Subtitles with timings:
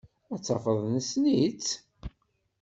[0.33, 1.67] Ad tafeḍ nessen-itt.